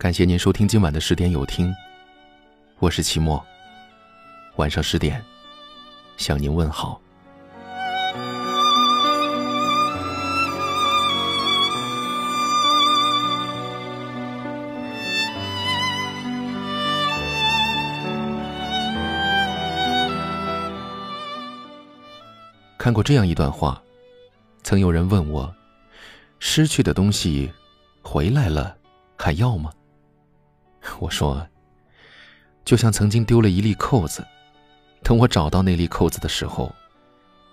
[0.00, 1.70] 感谢您收听今晚的十点有听，
[2.78, 3.44] 我是齐墨。
[4.56, 5.22] 晚上十点，
[6.16, 6.98] 向您问好。
[22.78, 23.82] 看过这样一段话，
[24.62, 25.54] 曾有人问我：
[26.38, 27.52] 失去的东西
[28.00, 28.74] 回来了，
[29.18, 29.70] 还要吗？
[30.98, 31.46] 我说，
[32.64, 34.26] 就像曾经丢了一粒扣子，
[35.02, 36.74] 等我找到那粒扣子的时候，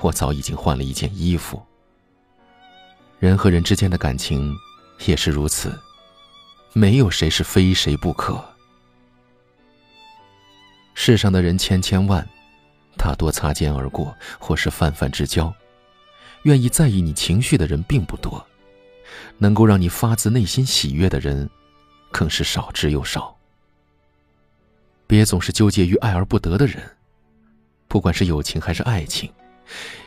[0.00, 1.62] 我早已经换了一件衣服。
[3.18, 4.54] 人和人之间的感情
[5.06, 5.78] 也是如此，
[6.72, 8.42] 没有谁是非谁不可。
[10.94, 12.26] 世上的人千千万，
[12.96, 15.52] 大多擦肩而过或是泛泛之交，
[16.42, 18.44] 愿意在意你情绪的人并不多，
[19.38, 21.48] 能够让你发自内心喜悦的人。
[22.14, 23.36] 更是少之又少。
[25.04, 26.80] 别总是纠结于爱而不得的人，
[27.88, 29.28] 不管是友情还是爱情，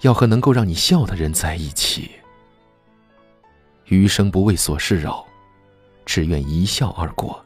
[0.00, 2.10] 要和能够让你笑的人在一起。
[3.84, 5.24] 余生不为琐事扰，
[6.04, 7.44] 只愿一笑而过。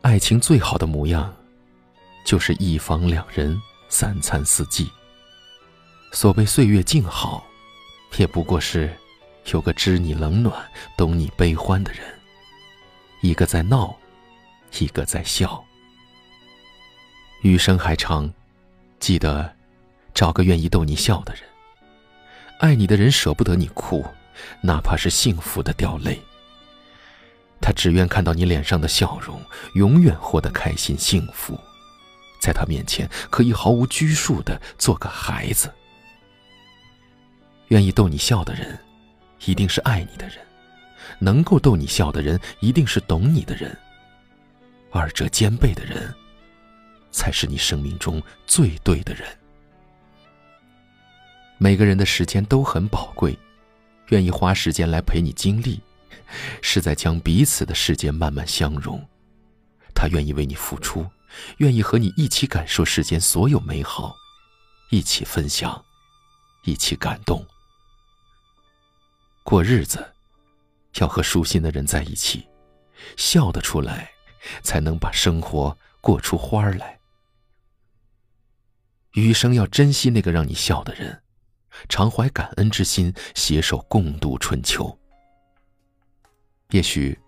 [0.00, 1.30] 爱情最好的模样，
[2.24, 4.90] 就是一房两人，三餐四季。
[6.10, 7.46] 所谓岁月静好，
[8.16, 8.96] 也不过是
[9.52, 12.15] 有个知你冷暖、懂你悲欢的人。
[13.20, 13.96] 一个在闹，
[14.78, 15.62] 一个在笑。
[17.42, 18.32] 余生还长，
[18.98, 19.54] 记得
[20.14, 21.42] 找个愿意逗你笑的人。
[22.58, 24.04] 爱你的人舍不得你哭，
[24.62, 26.20] 哪怕是幸福的掉泪。
[27.60, 29.40] 他只愿看到你脸上的笑容，
[29.74, 31.58] 永远活得开心幸福。
[32.40, 35.72] 在他面前，可以毫无拘束的做个孩子。
[37.68, 38.78] 愿意逗你笑的人，
[39.44, 40.38] 一定是爱你的人。
[41.18, 43.76] 能够逗你笑的人，一定是懂你的人。
[44.90, 46.14] 二者兼备的人，
[47.10, 49.26] 才是你生命中最对的人。
[51.58, 53.38] 每个人的时间都很宝贵，
[54.08, 55.80] 愿意花时间来陪你经历，
[56.62, 59.02] 是在将彼此的世界慢慢相融。
[59.94, 61.06] 他愿意为你付出，
[61.58, 64.14] 愿意和你一起感受世间所有美好，
[64.90, 65.84] 一起分享，
[66.64, 67.44] 一起感动。
[69.42, 70.15] 过日子。
[71.00, 72.46] 要和舒心的人在一起，
[73.16, 74.10] 笑得出来，
[74.62, 76.98] 才能把生活过出花来。
[79.12, 81.22] 余生要珍惜那个让你笑的人，
[81.88, 84.98] 常怀感恩之心，携手共度春秋。
[86.70, 87.18] 也许，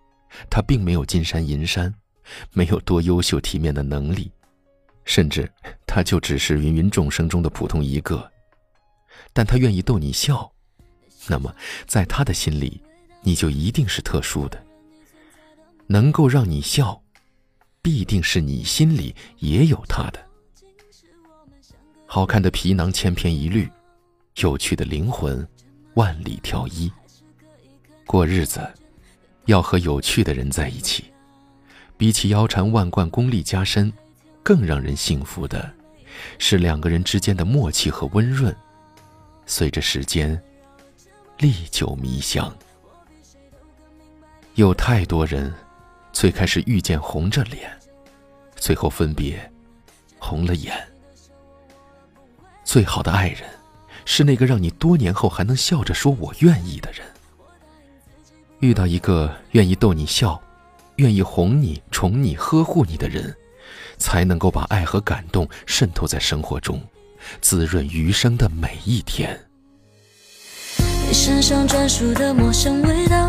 [0.49, 1.93] 他并没有金山银山，
[2.51, 4.31] 没有多优秀体面的能力，
[5.03, 5.51] 甚至
[5.87, 8.31] 他就只是芸芸众生中的普通一个，
[9.33, 10.51] 但他愿意逗你笑，
[11.27, 11.55] 那么
[11.87, 12.83] 在他的心里。
[13.21, 14.63] 你就一定是特殊的，
[15.87, 17.01] 能够让你笑，
[17.81, 20.19] 必定是你心里也有他的。
[22.05, 23.69] 好看的皮囊千篇一律，
[24.37, 25.47] 有趣的灵魂
[25.93, 26.91] 万里挑一。
[28.05, 28.67] 过日子，
[29.45, 31.03] 要和有趣的人在一起。
[31.97, 33.91] 比起腰缠万贯、功力加深，
[34.41, 35.69] 更让人幸福的，
[36.37, 38.55] 是两个人之间的默契和温润，
[39.45, 40.41] 随着时间，
[41.37, 42.55] 历久弥香。
[44.59, 45.53] 有太多人，
[46.11, 47.71] 最开始遇见红着脸，
[48.57, 49.39] 最后分别，
[50.17, 50.77] 红了眼。
[52.65, 53.49] 最好的爱人，
[54.03, 57.07] 是那个让你多年后还能笑着说我愿意的人。
[58.59, 60.37] 遇到一个愿意逗你笑，
[60.97, 63.33] 愿意哄你、宠你、呵护你的人，
[63.97, 66.81] 才能够把爱和感动渗透在生活中，
[67.39, 69.39] 滋润余生的每一天。
[71.07, 73.28] 你身上专属的陌生味道。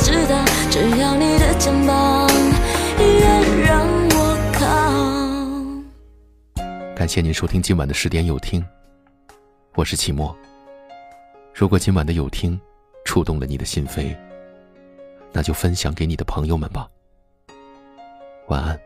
[0.00, 2.28] 知道，只要你的肩膀
[2.98, 4.36] 依然让我
[6.56, 6.62] 靠。
[6.94, 8.64] 感谢您收听今晚的十点有听，
[9.74, 10.36] 我是齐墨。
[11.54, 12.60] 如果今晚的有听
[13.04, 14.16] 触动了你的心扉，
[15.32, 16.88] 那就分享给你的朋友们吧。
[18.48, 18.78] 晚安。